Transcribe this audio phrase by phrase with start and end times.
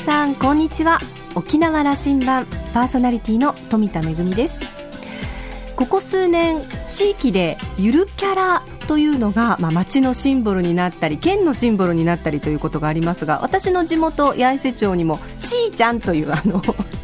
[0.00, 0.98] さんこんにちは。
[1.34, 4.58] 沖縄羅針盤パーソナリティの富田恵です。
[5.76, 6.58] ここ数年
[6.90, 16.60] 地域でゆるキャラというのが、まあ、町のシンボルになったり県のシンボルになったりということがありますが私の地元八重瀬町にもしーちゃんというあの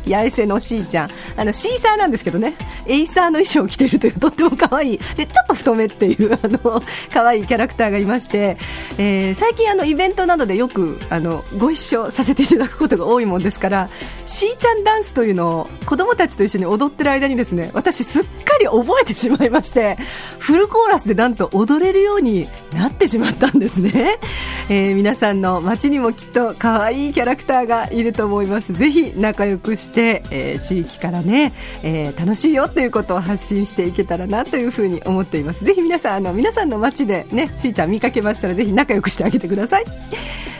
[0.06, 1.10] 八重瀬のしーちゃん。
[1.36, 2.54] あのシーサーなんですけどね。
[2.86, 4.98] エイサーの衣装を着ているというとっても可愛い。
[5.16, 6.82] でちょっと太めっていうあの
[7.12, 8.56] 可愛いキャラクターがいまして、
[8.98, 13.88] えー、最近あのイベントなどでよくあのご一緒させていただくことが多いもんですから
[14.24, 19.96] しーちゃんダンスというのを子供たちと一緒に踊ってる間にですね私すっかり覚えてしまいまして
[20.38, 24.18] フルコーラスでなんと踊れるようになってしまったんですね、
[24.68, 28.72] えー、皆さんの街にもきっと可愛いキャラクターがいると思います。
[28.72, 31.52] ぜひ仲良くして、えー、地域からね、
[31.82, 35.64] えー、楽しいよということを発信していけたらなというふうに思っています。
[35.64, 39.84] ぜひ皆さんあの皆さんの街でねしーちゃん見かけましたらぜひ仲良くしてあげてください。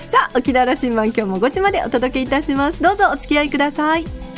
[0.09, 2.83] さあ沖縄羅針盤今日も5時までお届けいたします。
[2.83, 4.36] どうぞお付き合いください。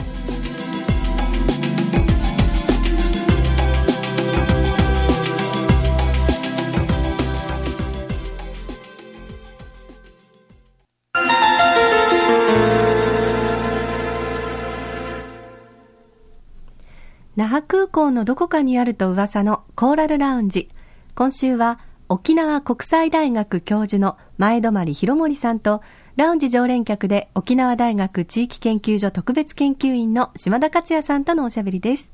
[17.38, 20.68] 那覇空港のどこかにあると噂のコーラルラウンジ。
[21.14, 25.80] 今週は沖縄国際大学教授の前泊博盛さんと、
[26.16, 32.10] ラウンジ常連客で沖縄大学地域研究所特別研究員の島田克也さんとのおしゃべりです。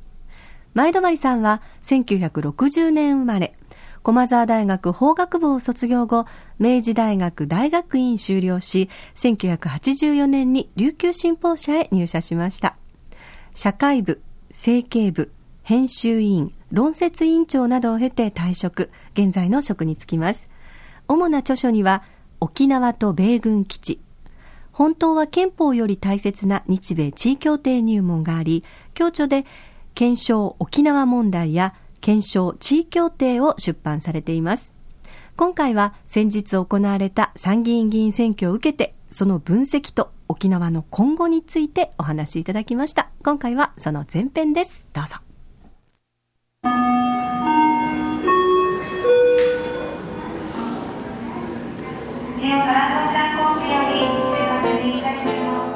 [0.75, 3.56] 前泊さんは1960年生まれ、
[4.03, 6.27] 駒沢大学法学部を卒業後、
[6.59, 12.77] 明治大学大学院修了し、1984年に琉球新報社へ入社しました。
[13.55, 14.20] 社会部、
[14.55, 20.48] 政経部、編集委員、論説委員長などを経て退職、現在の職に就きます。
[21.08, 22.05] 主な著書には、
[22.41, 24.00] 沖縄と米軍基地、
[24.70, 29.44] 本当は憲法より大切な日米地位協定入門があり、共著で、
[29.92, 34.72] 検証沖縄問題や検証地位協定を出版されています。
[35.36, 43.10] 今回は先日行われた参議院議員選挙を受けて、その分析と沖縄の今後についてお話しいただきました。
[43.22, 44.84] 今回はその前編です。
[44.92, 45.16] どうぞ。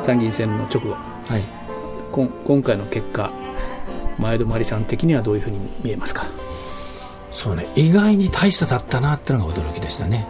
[0.03, 1.42] 参議院選の直後、はい、
[2.12, 3.30] 今今回の結果
[4.19, 6.26] 前泊さん的にはどういうふうに見えますか？
[7.30, 7.69] そうね。
[7.76, 10.26] 意外に大差だったなってのが驚きでしたね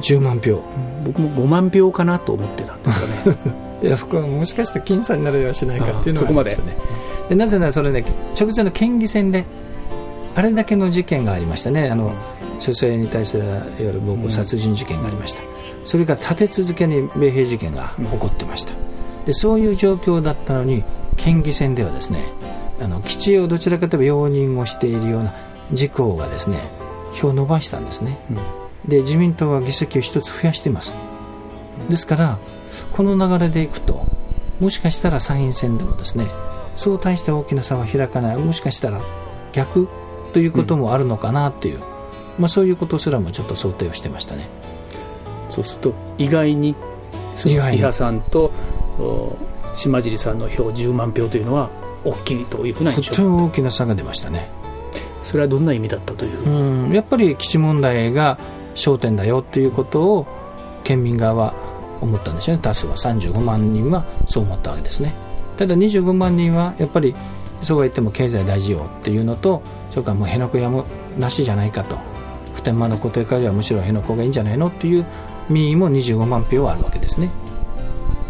[0.00, 0.62] 10万票
[1.04, 3.38] 僕も5万票かなと思ってたんですよね。
[3.82, 6.76] いや僕はもしかして僅差になれはしないかっていうのがありましたね
[7.30, 7.34] で。
[7.34, 8.04] なぜならそれね
[8.38, 9.46] 直前の県議選で
[10.34, 11.88] あれだけの事件がありましたね。
[11.88, 12.12] あの
[12.60, 15.48] 女性に対するいわゆる暴行殺人事件がありました、うん、
[15.84, 18.74] それから立て続けに米兵事件が起こってました、
[19.24, 20.84] でそういう状況だったのに
[21.16, 22.26] 県議選ではですね
[22.80, 25.34] あの基地をどちらかといえば容認をしているような
[25.70, 26.70] 自公がですね
[27.14, 30.94] 票を伸ばしたんですね、うんで自民党は議席を1つ増やしています。
[31.88, 32.38] ですから
[32.92, 34.06] この流れでいくと
[34.60, 36.26] もしかしたら参院選でもですね
[36.74, 38.36] そう大して大きな差は開かない。
[38.36, 39.00] もしかしたら
[39.52, 39.88] 逆
[40.32, 41.82] ということもあるのかなという、うん、
[42.38, 44.48] まあ、そういうことすらもちょっと想定をしてましたね。
[45.48, 46.76] そうすると意外に
[47.44, 48.52] 伊波さんと
[49.74, 51.70] 島尻さんの票10万票というのは
[52.04, 54.48] 大きいというふうなとても大きな差が出ましたね。
[55.24, 56.48] それはどんな意味だったという？
[56.48, 58.38] うんやっぱり基地問題が
[58.80, 60.26] 焦点だよっていうことを
[60.82, 61.54] 県民側は
[62.00, 62.62] 思ったんですよね。
[62.62, 62.96] 多数は。
[62.96, 65.14] 35万人はそう思ったわけですね。
[65.56, 67.14] ただ25万人はやっぱり
[67.62, 70.84] そうは言っても経済大事よっていうのとそれからもう辺野古やむ
[71.18, 71.98] なしじゃないかと。
[72.54, 75.04] 普天間の固定化ではむしろ辺野古がいいんじゃないのっていう
[75.48, 77.30] 民意も25万票はあるわけですね。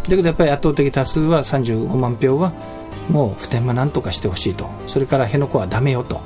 [0.04, 2.52] だけどやっぱり圧倒的多数は35万票は
[3.08, 4.68] もう普天間なんとかしてほしいと。
[4.86, 6.20] それから辺野古はダメよと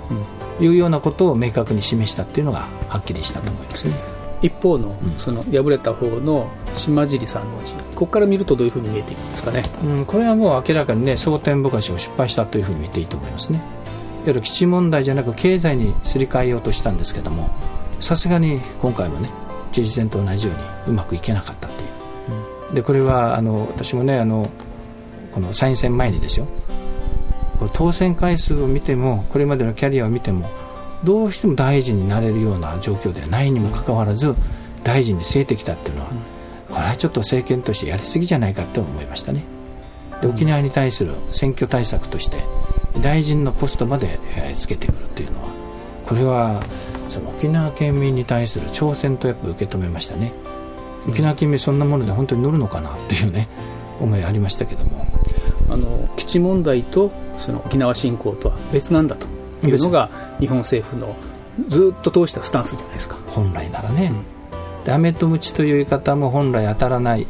[0.61, 4.14] いうようなことを明確に示したっていうのがはっきりしたと思いますね。
[4.45, 7.59] 一方のその敗れた方の島尻さんの
[7.95, 13.59] ここから見るとどういうふうに見えていくんですかね、うん、これはもう明らかにね蒼天ぼかしを失敗したというふうに見ていいと思いますね。
[13.59, 13.65] いわ
[14.27, 17.51] ゆる基地問題じゃなく経済にすり替えようとしたんですけども
[18.01, 19.31] さすがに今回もね
[19.73, 21.89] 知事選と同じようにうまくいけなかったっていう、
[22.69, 24.51] うん、でこれはあの私もねあの
[25.33, 26.47] この参院選前にですよ。
[27.59, 30.51] こ当選回数を見てもこれまでのキャリアを見ても
[31.05, 34.35] どうしても大臣になれるような状況ではないにもかかわらず
[34.83, 36.11] 大臣に据えてきたっていうのは
[36.69, 39.45] これはちょっと政権としてやりすぎじゃないかって思いましたね。
[40.21, 42.39] で沖縄に対する選挙対策として
[43.01, 44.19] 大臣のポストまで
[44.55, 45.49] つけてくるっていうのは
[46.07, 46.63] これは
[47.09, 50.33] その沖縄県民に対する挑戦とやっぱ受け止めましたね。
[51.09, 53.49] 沖縄県民そんなもので本当に乗るのかなっていうね
[54.01, 55.05] 思いありましたけども。
[55.71, 59.27] あの基地問題とその沖縄振興とは別なんだと
[59.69, 61.17] いうのが日本政府の
[61.69, 63.17] ずっと通したスタンスじゃないですか。
[63.29, 67.27] 本来ならね、うん、で飴とムチという言い方も本来当たらない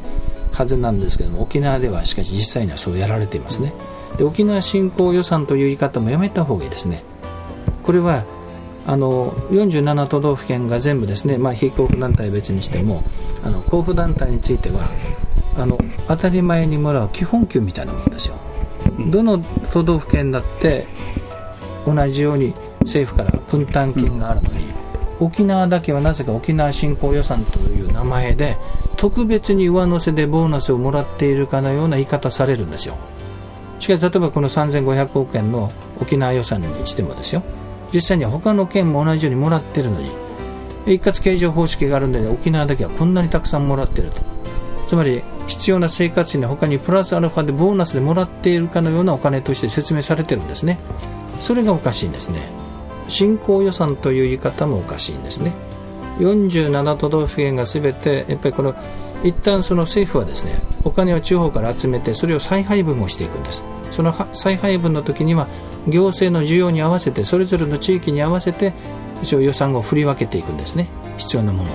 [0.52, 3.74] はずなんですけども沖縄ではしかし実際にはそうやられていますね。
[4.16, 7.02] で沖縄振興予算という言い方もやめた方がいいですね。
[7.82, 8.24] これは
[8.86, 13.02] あの47都道府県が全部ですね、まあ、非交付団体別にしても
[13.42, 14.90] あの交付団体については
[15.56, 18.36] あの当たり前にもらう基本給みたいなもんですよ、
[19.10, 19.38] どの
[19.72, 20.86] 都道府県だって
[21.92, 24.64] 同じように政府から分担金があるのに、
[25.20, 28.56] 沖縄だけはなぜか沖縄振興予算という名前で
[28.96, 32.96] 特別に上乗せでボーナスをもらっているかのような言い方されるんですよ。
[33.80, 35.70] しかし例えばこの3500億円の
[36.00, 37.42] 沖縄予算にしてもですよ。
[37.92, 40.10] 実際には他の県も同じようにもらっているのに
[40.86, 44.22] 一括計上方式があるので沖縄だけはこんなにたくさんもらっていると。
[44.86, 50.78] つまり必要な生活費の他にプラスアルファでボーナスでもらっているかのようなお金として説明されているんですね。
[51.40, 52.48] それがおかしいんですね。
[53.08, 55.52] 振興予算という言い方もおかしいんですね。
[56.18, 58.74] 47都道府県が全てやっぱりこの
[59.24, 63.64] 一旦その政府はですねお金を地方から集めてそれを再配分をしていくんです。
[63.90, 65.48] その再配分の時には
[65.88, 68.72] 行政の需要に合わせてそれぞれの地域に合わせて
[69.22, 70.88] 一応予算を振り分けていくんですね。
[71.18, 71.70] 必要なもの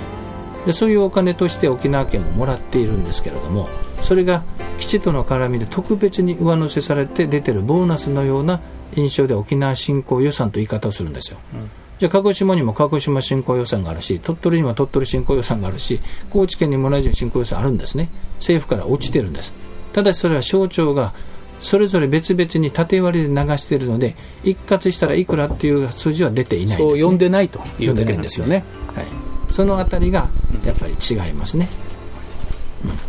[0.66, 3.70] でそういうお金として沖縄県ももらっているんですけれども
[4.02, 4.44] それが
[4.80, 8.60] 基地との絡みで特別に上乗せされて出てるボーナスのような
[8.96, 11.70] 印象で沖縄振興予算と言い方をするんですよ、うん、
[12.00, 16.00] じゃあ鹿児島にも鹿児島振興予算があるし鳥取にも鳥取振興予算があるし
[16.30, 18.10] 高知県にも同じ振興予算あるんですね。
[18.36, 19.54] 政府から落ちてるんです。
[19.94, 21.14] ただしそれは省庁が
[21.62, 28.64] それぞれ別々に縦割りで流しているので一括したらいくらっていう数字は出ていないんです、ね、そう呼んでないというだけですよね、
[28.96, 29.06] はい、
[29.52, 30.30] そのあたりが
[30.66, 31.68] やっぱり違いますね、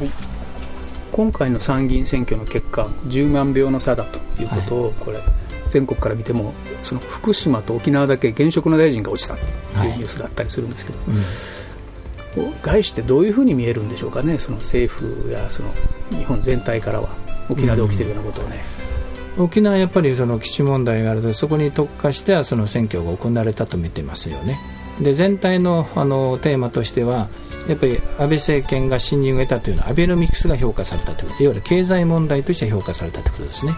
[0.01, 0.11] うん、
[1.13, 5.21] 今回の参議院選挙の結果10万票の差だということを、これ
[5.71, 6.53] 全国から見ても
[6.83, 9.41] その福島と沖縄だけ現職の大臣が落ちたと
[9.87, 11.05] いうニュースだったりするんですけど、は
[12.47, 15.73] いうん、概してどういうふうに見えるんでしょうかねその政府やその
[16.11, 17.31] 日本全体からは。
[17.51, 18.61] 沖縄で起きているようなことをね。
[19.37, 24.59] うん、沖縄はやっぱりその基地問題があるとそこに特化してはその選挙が行われたと見てますよね。
[25.01, 27.29] で全体のあのテーマとしては
[27.69, 33.73] やっぱり安倍政権が信任を得たというのはアベノミクスが評価されたといういわゆる経済問題として評価されたということですね。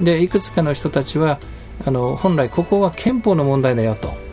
[0.00, 1.38] でいくつかの人たちは
[1.86, 4.28] あの本来ここは憲法の問題だよと。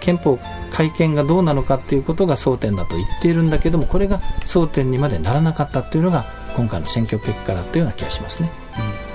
[0.00, 0.38] 憲法
[0.70, 8.50] 改憲がどうなのかということが争点だと言っているんだけどもこれが争点にまでならなかったというのが今回の選挙結果だったような気がしますね、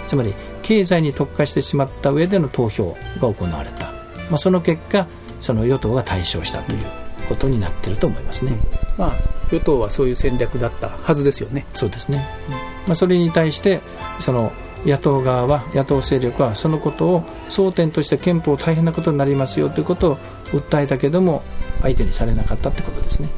[0.03, 3.91] うん、つまり経済に特化してしまった上での投票が行われた、
[4.29, 5.07] まあ、その結果
[5.41, 6.83] その与党が大勝したという
[7.27, 8.59] ことになっていると思いますね、うん、
[8.97, 9.15] まあ、
[9.51, 11.65] 与党はそういう戦略だったはずですよね。
[11.73, 12.59] そうですね、うん、ま
[12.89, 13.81] あ、それに対して
[14.19, 14.51] その
[14.85, 20.17] 野党側は野党勢力はそのことを争点として憲法大変なことになりますよということを
[20.53, 21.43] 訴えたけども
[21.81, 23.29] 相手にされなかったということですね。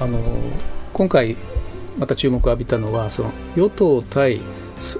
[0.00, 0.20] あの
[0.92, 1.36] 今回
[1.98, 4.40] また注目を浴びたのはその与党対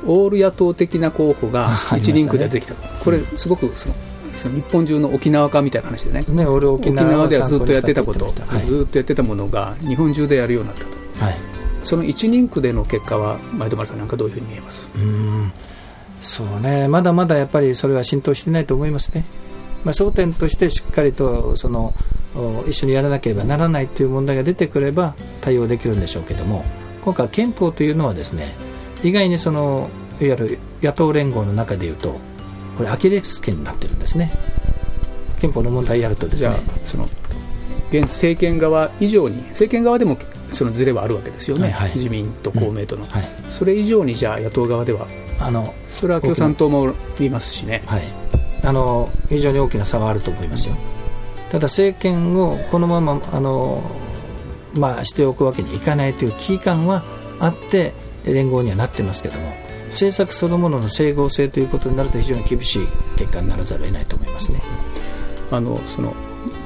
[0.06, 3.94] オール野党的な候補が一リンクで出てきた、ね、これすごくその
[4.32, 6.24] その日本中の沖縄化みたいな話でね。
[6.28, 11.53] ね俺沖縄ではずっとやってたこと、はい、ずっとやってたものが日本中でやるようになったと、はい、
[11.84, 14.88] その1人区での結果は前戸丸さんなんかどういうふうに見えます？
[14.96, 15.52] うん。
[16.20, 16.88] そうね。
[16.88, 19.24] まだまだやっぱりそれは浸透してないと思いますね、
[19.84, 21.94] まあ、争点としてしっかりとその
[22.66, 26.64] 一緒にやらなければならないという問題が出てくれば対応できるんでしょうけども
[27.04, 28.54] 今回憲法というのはですね
[29.04, 32.18] 意外にそのいわゆる野党連合の中でいうと
[32.76, 34.32] これアキレス腱になってるんですね。
[35.40, 36.56] 憲法の問題やるとですね。
[36.84, 37.04] その
[37.90, 40.16] 現政権側以上に政権側でも
[40.54, 43.08] そのずれはあるわけですよね、はいはい、自民と公明との、うん。
[43.08, 45.06] はい、それ以上にじゃあ野党側では
[45.40, 48.02] あのそれは共産党も言いますしね、はい、
[48.62, 50.76] あの非常に大きな差はあると思いますよ、
[51.50, 53.82] ただ政権をこのままあの
[54.76, 57.04] まあ、しておくわけにいかないという危機感は
[57.38, 57.92] あって
[58.24, 59.52] 連合にはなってますけども
[59.90, 64.60] 政策そのものの整合性ということになると非常に厳しい結果にならざるを得ないと思いますね。
[65.52, 66.14] あのその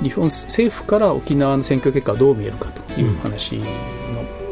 [0.02, 3.64] 日本政府から沖縄の選挙結果はどう見えるかという話の、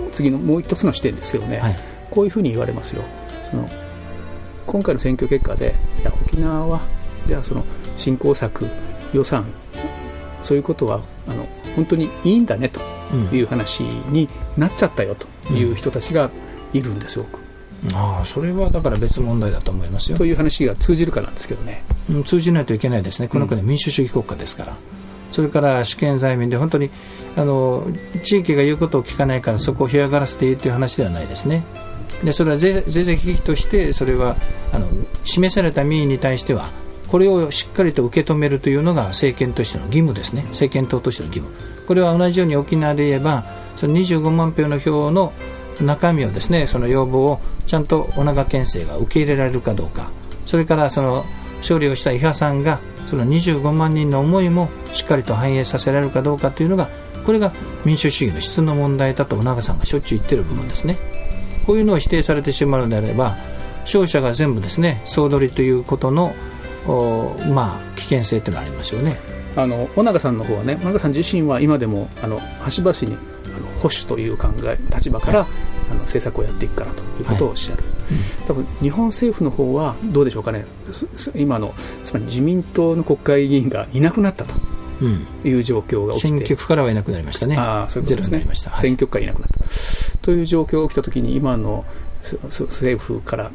[0.04, 1.76] うん、次のもう一つの視点ですけどね、はい、
[2.10, 3.02] こういうふうに言われますよ。
[3.50, 3.68] その
[4.66, 6.80] 今回の選挙結果でいや沖縄は
[7.26, 7.64] じゃあその
[7.96, 8.66] 振興策
[9.12, 9.44] 予算
[10.42, 12.80] そういうことはあの本当にいいんだねと
[13.34, 16.30] いう話になっちゃったよという人たちが
[16.72, 17.26] いるんですよ、
[17.84, 20.18] うん、ああそれはだから別問題だと思いますよ。
[20.18, 23.28] という話が通じるかなんですけどね、うん、通じないといけないですね。
[23.28, 24.76] この国は民主主義国家ですから、
[25.30, 26.90] それから主権在民で本当に
[27.36, 27.86] あの
[28.22, 31.64] 地域が言うことを聞かないからそこを干上がらせていいという話ではないですね。
[32.24, 34.36] でそれは是々非々としてそれは
[34.72, 34.88] あの
[35.24, 36.68] 示された民意に対しては
[37.08, 40.42] これをしっかりと受け止めるというのが政権としての義務ですね。
[40.48, 41.54] 政権党としての義務。
[41.86, 43.44] これは同じように沖縄で言えば
[43.76, 45.32] その25万票の票の
[45.80, 50.10] 中身をですねその要望をちゃんと尾長県政が受け入れられるかどうか。
[50.46, 51.26] それからその
[51.58, 56.88] 勝利をした伊波さんがその25万人の思いもしっかりと反映させられるかどうかというのが
[57.24, 57.52] これが
[57.84, 60.96] 民主主義の質の問題だと尾長さんがしょっちゅう言ってる部分ですね。
[61.66, 63.36] こういうのを否定されてしまうのであれば
[63.82, 66.34] 勝者が全部ですね総取りということの
[67.52, 69.16] まあ危険性というのはありますよね。
[69.56, 75.48] あの尾長さんの方はね尾長さん自身は今でもあの端々にあの保守という考え立場から、はい、
[75.90, 77.82] あの政策をやっていくからということをおっしゃる、
[78.46, 80.64] 多分日本政府の方はどうでしょうかね。
[81.34, 84.54] 今のつまり自民党の国会議員がいなくなったと。
[85.44, 88.44] いう状況が起きて、選挙区からはいなくなりましたね、あそういうことで
[88.78, 90.18] 選挙区からいなくなった。
[90.22, 91.84] という状況が起きたときに、今の
[92.22, 93.50] 政府から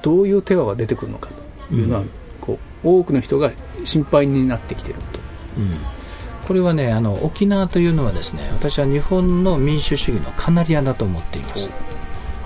[0.00, 1.74] どういう手話が出てくるのかと。
[1.74, 3.52] いうのは、うん、こう多くの人が
[3.84, 5.20] 心配になってきていると。
[5.58, 5.72] うん。
[6.46, 11.70] これはねあの沖縄というのはですね私は日本の民主主義のカナリアだと思っています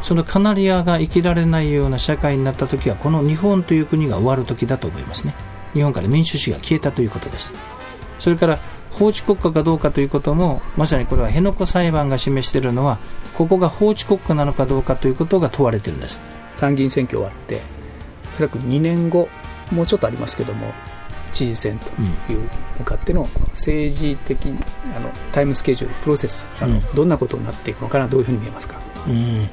[0.02, 5.34] そのカナリアが生きられないような社会になった時はこの日本という国が終わる時だと思いますね。
[5.74, 7.52] 日本から民主主義が消えたということです。
[8.18, 8.58] それから
[8.90, 12.98] 法治国家かどうかということもまさにこれは辺野古裁判が示しているのは
[13.34, 16.20] ここが法治国家なのかどうかということが問われているんです。
[16.54, 17.60] 参議院選挙終わって
[18.34, 19.28] おそらく2年後
[19.70, 20.72] もうちょっとありますけども
[21.30, 21.88] 知事選と
[22.32, 24.48] いう向かっての政治的
[24.96, 29.48] あのタイムスケジュールプロセスあの、どんなことになっていくのかなどういうふうに見えますか、うん、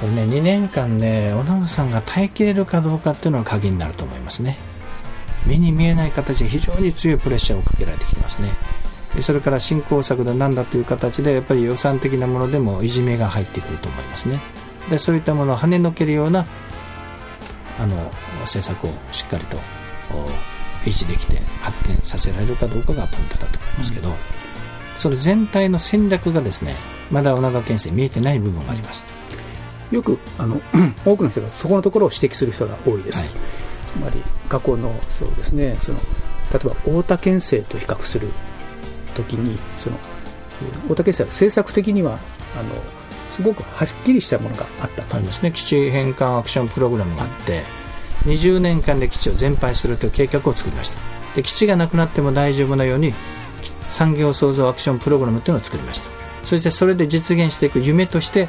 [0.00, 4.56] これね2年間ね尾長さんが耐えきれるかどうかっていうのが鍵になると思いますね。
[5.46, 8.56] 目に見えない形で非常に強いプレッシャーをかけられてきてますね。
[9.20, 14.40] それから振興策だなんだという形でやっぱり予算的なものでもいじめが入ってくると思いますね。
[14.90, 16.46] でそういったものを跳ねのけるような
[17.78, 19.58] あの政策をしっかりと
[20.84, 24.14] 維持できて発展させられるかどうかがポイントだと思いますけど、うん、
[24.96, 26.76] それ全体の戦略がですね
[27.10, 29.17] まだ尾長県政見えてない部分があります。
[29.90, 30.60] よくあの
[31.04, 33.28] 多くの人がそこのところを指摘する人が多いです、はい。
[33.86, 35.98] つまり過去のそうですねその
[36.52, 38.28] 例えば太田県政と比較する
[39.14, 39.96] ときにその
[40.82, 42.18] 太田県政は政策的には
[42.58, 42.70] あの
[43.30, 45.16] すごくはっきりしたものがあったと。
[45.16, 45.52] ありますね。
[45.52, 47.62] 基地返還アクションプログラムがあって、
[48.24, 51.18] 20年間で基地を全廃するという計画を作りました。
[51.34, 53.12] で基地がなくなっても大丈夫なように
[53.88, 56.17] 産業創造アクションプログラムというのを作りました
[56.48, 58.48] そしてそれで実現していく夢として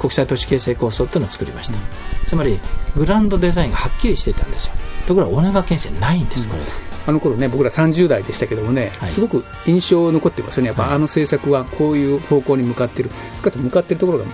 [0.00, 1.82] 国際都市形成構想というのを作りました、うん、
[2.26, 2.58] つまり
[2.96, 4.74] グランドデザインがはっきりしていたんですよ。
[5.06, 6.68] ところが尾長県政ないんです、これが。
[7.06, 14.24] あの頃ね僕ら30代でしたけどもね、はい、すごく印象残ってますよね、やっぱあの政策はこういう方向に向かっている、しかも向かっているところが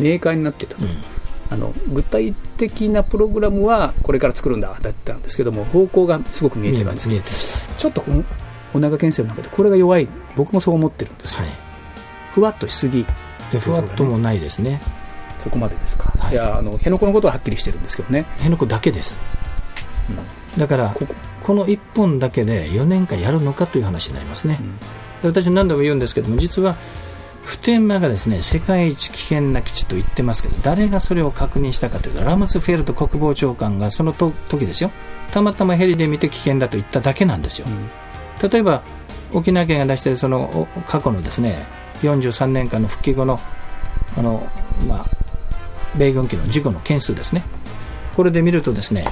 [0.00, 0.96] 明快になっていたと、うん、
[1.50, 8.24] あの具体的なプログラムはこれから作るんだだったんですけども、方向がすごく見えてるんですちょっとこの
[8.74, 11.69] 尾長県政の中でこれが弱い、僕もそう思ってるんですよ、はい、
[12.30, 13.04] ふわっとしすぎ、
[13.52, 14.80] ね、ふわっともないですね。
[15.38, 18.22] そこまでですか、はい、いやあの辺野古のことははっきりしてるんですけどね。
[18.32, 19.16] 辺野古だけです。
[20.58, 20.94] だから
[21.42, 24.60] この1本だけで4年間やるのかという話になりますね、
[25.22, 26.76] で私何度も言うんですけども実は
[27.42, 34.90] 普天間がですね世界一危険な基地と言ってますけど誰がそれを確認したかというとラムズフェルト国防長官がその時ですよ。
[35.30, 38.82] たまたまヘリで見て危険だと言っただけなんですよ、うん、例えば
[39.32, 41.66] 沖縄県が出しているその過去のですね
[42.06, 43.40] 43年間の復帰後の
[44.16, 44.48] あの、
[44.88, 45.06] まあ、
[45.96, 47.44] 米軍機の事故の件数ですね。
[48.14, 49.06] これで見るとですね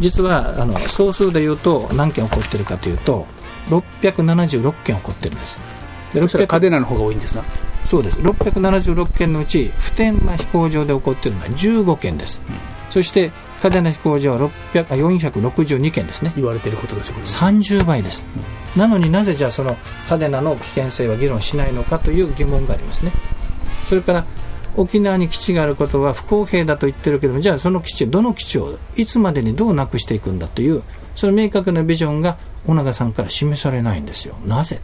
[0.00, 3.26] 実はあの総数でいうと何件起こってるかというと
[3.68, 5.60] 676件起こってるんです。
[6.14, 7.44] でそれ嘉手納の方が多いんですか
[7.84, 8.18] そうです。
[8.18, 12.54] 676件のうち普天間飛行場で起こっているのは15件です、うん、
[12.90, 13.32] そして
[13.62, 16.32] 嘉手納飛行場は462件ですね。
[16.36, 18.26] 言われていることですよ30倍です、
[18.74, 19.76] うん、なのになぜじゃあその
[20.08, 23.12] 嘉手納の危険性は議論しないのかという疑問がありますね。
[23.86, 24.26] それから
[24.76, 30.82] 沖縄に基地があることは不公平だと言ってるけどもじゃあその基地どの基地をいつまでにどうなくしていくんだという
[31.16, 34.36] その明確なビジョンが尾長さんから示されないんですよ。
[34.44, 34.80] なぜ？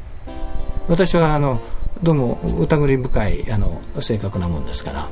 [0.89, 1.61] 私はあの
[2.03, 5.09] どうも疑り深いあの正確なもんですから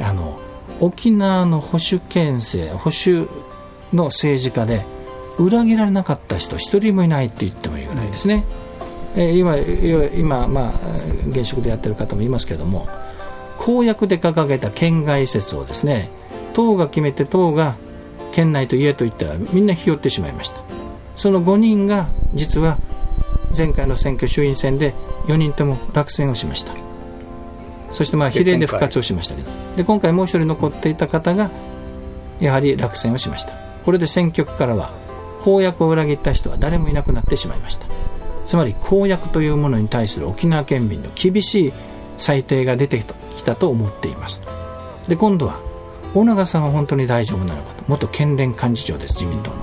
[0.00, 0.38] あの
[0.82, 3.28] 沖縄の保守県政保守
[3.92, 4.84] の政治家で
[5.38, 8.44] 裏切られなかった人一人もいないって言ってもいいぐらいですね、
[9.16, 9.56] えー、今
[10.14, 10.74] 今、まあ、
[11.28, 12.88] 現職でやってる方もいますけども
[13.58, 16.10] 公約で掲げた県外説をですね
[16.52, 17.76] 党が決めて党が
[18.32, 20.62] 県内と言えと言ったらみんなひよってしまいました。
[21.16, 22.78] その5人が実は
[23.56, 24.94] 前回の選挙衆院選で
[25.26, 26.91] 4人とも落選をしました。
[27.92, 29.50] そしてまあ比例で復活をしましたけど。
[29.76, 31.50] で今回もう一人残っていた方が
[32.40, 33.54] やはり落選をしました。
[33.84, 34.92] これで選挙区からは
[35.42, 37.86] 公約を裏切った人は誰もいなくなってしまいました。
[38.44, 41.72] つまり公約というものに対する沖縄県民の厳しい
[42.16, 43.04] 裁定が出て
[43.36, 44.42] きたと思っています。
[45.06, 45.60] で今度は
[46.14, 47.84] 大永さんは本当に大丈夫なのかと。
[47.88, 49.56] 元県連幹事長です自民党の。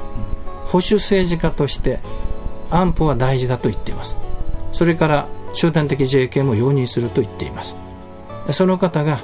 [0.66, 2.00] 保守政治家として
[2.70, 4.18] 安保は大事だと言っています。
[4.72, 7.76] それから集団的自衛権も容認すると言っています
[8.52, 9.20] その方が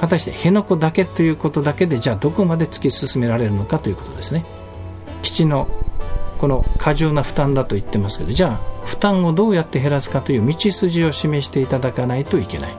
[0.00, 4.44] 果たして辺野古だけということだけでじゃあどこまで突き進められるのかということですね。
[5.22, 5.68] 基地の
[6.38, 12.76] この過重な負担だと言ってますけどじゃあ負担をどうやって減らすかという道筋を示していただかないといけない。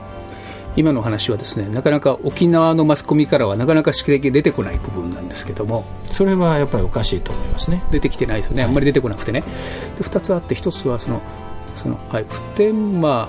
[0.74, 7.84] 今の話はですねなかなか沖縄のマスコミからはなかなか指摘出てこない部分なんですけどもそれはやっぱりおかしいと思いますね。
[7.90, 9.42] 出てきてないですよね、はい、あんまり出てこなくてね。
[9.42, 11.20] で2つあって1つはその
[11.76, 13.28] その、はい、普天間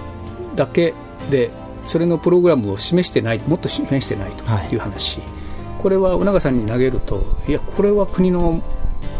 [0.56, 0.94] だけ
[1.30, 1.52] で
[1.86, 4.78] それのプログラムを示してないもっと示してないとい。
[4.78, 5.30] う話、はい、
[5.82, 8.62] これは尾長さんに投げるといやこれは国の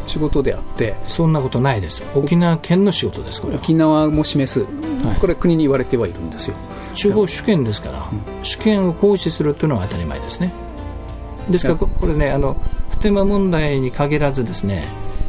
[0.08, 2.04] 仕事であってそんなことないです。
[2.16, 4.62] 沖縄県の仕事ですこれ沖縄も示す、
[5.06, 6.56] はい、これ国に言われてはいるんですよ。
[6.94, 10.54] 地方主権ですから、うん、主権を行使するというのは当たり前ですね。
[11.50, 12.58] ですからこれねあの
[12.92, 14.88] 普天間問題に限らずですね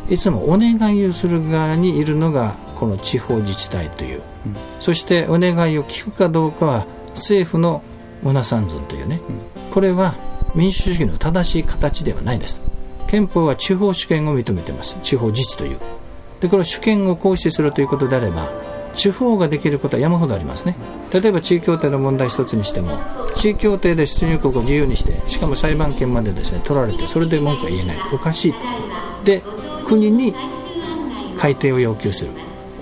[0.08, 7.82] いつもお願いをする側にいるのがこの地方自治体という、うん、そしてお願いを聞くかどうかは政府の
[8.24, 9.20] オナ三尊というね、
[9.66, 10.14] うん、これは
[10.54, 12.62] 民主主義の正しい形ではないです。
[13.06, 14.96] 憲法は地方主権を認めています。
[15.02, 15.78] 地方自治という。
[16.40, 18.52] でこれ主権を行使するということであれば
[18.92, 20.76] 地方ができることは山ほどありますね。
[21.12, 22.98] 例えば地位協定の問題一つにしても
[23.36, 27.96] 地位協定で出入国を自由にしてしかも裁判権までですね取られてそれで文句は言えない。
[28.12, 28.54] おかしい。
[29.24, 29.42] で
[29.86, 30.34] 国に
[31.38, 32.30] 改定を要求する。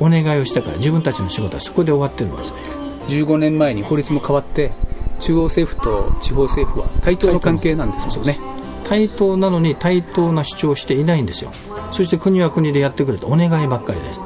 [0.00, 2.60] お願いをしたから自分たちの仕事はそこで終わってるんですね
[3.08, 4.72] 15年前に法律も変わって
[5.20, 8.38] 中央政府と地方政府は対等の関係なんですもんね。
[8.84, 11.52] 対等なのに対等な主張をしていないんですよ。
[11.92, 14.20] そして国は国でやってくれとお願いばっかりです。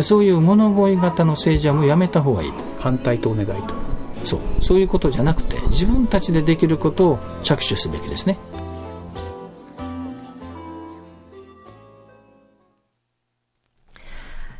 [0.00, 2.58] そういう物乞い型の政治はもうやめた方がいいと。
[2.80, 3.74] 反対とお願いと。
[4.24, 4.40] そう。
[4.60, 8.38] そういうことじゃなくて自分たちでできることを着手すべきですね。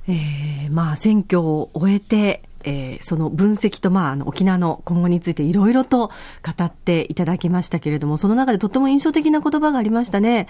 [0.08, 10.48] えー、まあ選挙を終えてえー、その分析と、まあ、あの沖縄の今後についていろいろと語っていただきましたけれども、その中でとっても印象的な言葉がありましたね。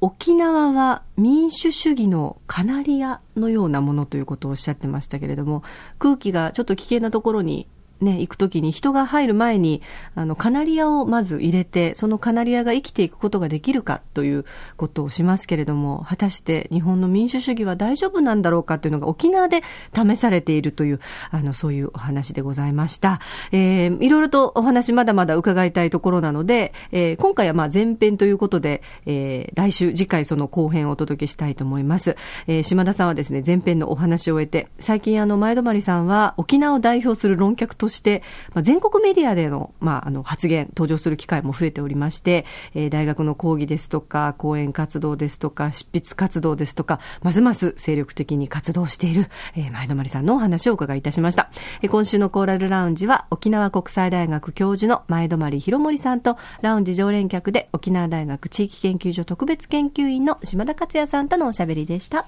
[0.00, 5.62] 沖縄は民主主義のカナリアのようなものということをおっしゃってましたけれども、
[5.98, 7.66] 空気がちょっと危険なところに
[8.00, 9.82] ね、行くときに人が入る前に、
[10.14, 14.44] あの、カナリアをまず入れて、そのカナリアが生きていくことができるかという
[14.76, 19.62] ことをしますけれども、果たして日本の民主主義は大丈夫なんだろうかというのが沖縄で
[19.94, 23.20] 試されているという、あの、そういうお話でございました。
[23.52, 32.16] えー、いろいろとお話まだまだ伺いたいところなので、えー、今回はまあ前編ということで、えー、来週、次回その後編をお届けしたいと思います。
[32.46, 38.22] えー、島田さんはですね、前編のお話を終えて、最近あの、前泊さんは沖縄を代表する論客として、
[38.54, 42.44] まあ、全国メディアでの,、まあ、あの発言、登場する機会も増えておりまして、
[42.74, 51.50] えー、大学の講義ですとか、講演活動ですとか、執筆活動ですとか、ますます精力的に活動している、えー、前泊さんのお話をお伺いいたしました。
[51.82, 62.26] えー、今週のコーラルラウンジは、沖縄国際大学教授の前泊博盛さんと、ラウンジ常連客で沖縄大学地域研究所特別研究員の島田克也さんとのおしゃべりでした。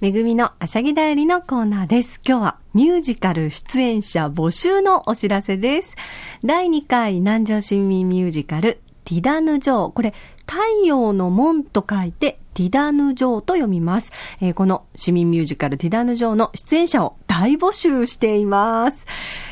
[0.00, 2.20] めぐみのあしゃぎだよりのコーナーです。
[2.24, 5.96] 今日はミュージカル出演者募集のお知らせです。
[6.44, 9.90] 第2回南城市民ミュージカルティダヌ・城。
[9.90, 10.14] これ、
[10.48, 14.10] 太陽の門と書いてティダヌ・ジョーと読みます。
[14.40, 19.06] えー、この市民ミュージカルティダヌ・ジョーの出演者を大募集しています。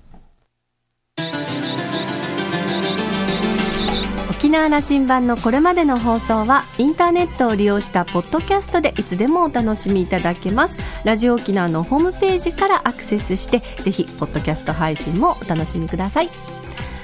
[4.44, 16.28] 沖縄羅針盤のこれまでの放送はインターネットを利用したポッドキャストでいつでもお楽しみいただけますラジオ沖縄のホームページからアクセスしてぜひポッドキャスト配信もお楽しみください